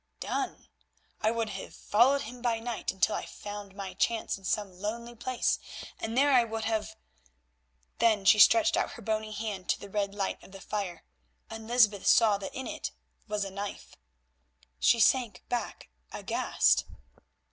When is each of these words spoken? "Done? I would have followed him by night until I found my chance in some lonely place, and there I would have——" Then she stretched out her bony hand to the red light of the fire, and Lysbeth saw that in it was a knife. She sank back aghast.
"Done? 0.19 0.67
I 1.21 1.29
would 1.29 1.49
have 1.49 1.75
followed 1.75 2.23
him 2.23 2.41
by 2.41 2.59
night 2.59 2.91
until 2.91 3.13
I 3.13 3.23
found 3.27 3.75
my 3.75 3.93
chance 3.93 4.35
in 4.35 4.43
some 4.45 4.79
lonely 4.81 5.13
place, 5.13 5.59
and 5.99 6.17
there 6.17 6.31
I 6.33 6.43
would 6.43 6.65
have——" 6.65 6.95
Then 7.99 8.25
she 8.25 8.39
stretched 8.39 8.75
out 8.75 8.93
her 8.93 9.01
bony 9.03 9.31
hand 9.31 9.69
to 9.69 9.79
the 9.79 9.91
red 9.91 10.15
light 10.15 10.41
of 10.41 10.53
the 10.53 10.59
fire, 10.59 11.03
and 11.51 11.67
Lysbeth 11.67 12.07
saw 12.07 12.39
that 12.39 12.55
in 12.55 12.65
it 12.65 12.89
was 13.27 13.45
a 13.45 13.51
knife. 13.51 13.95
She 14.79 14.99
sank 14.99 15.43
back 15.49 15.89
aghast. 16.11 16.85